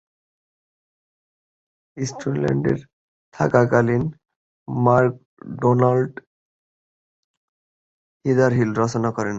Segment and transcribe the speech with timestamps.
[1.97, 2.73] স্কটল্যান্ডে
[3.35, 4.03] থাকাকালীন
[4.67, 6.13] McDonald
[8.25, 9.29] "হিদার hill" রচনা করেন।